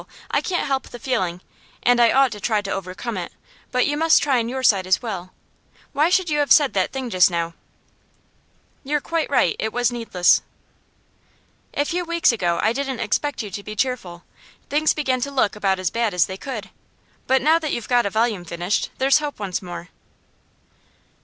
[0.31, 1.41] I can't help the feeling,
[1.83, 3.31] and I ought to try to overcome it.
[3.71, 5.31] But you must try on your side as well.
[5.93, 7.53] Why should you have said that thing just now?'
[8.83, 9.55] 'You're quite right.
[9.59, 10.41] It was needless.'
[11.75, 14.23] 'A few weeks ago I didn't expect you to be cheerful.
[14.71, 16.71] Things began to look about as bad as they could.
[17.27, 19.89] But now that you've got a volume finished, there's hope once more.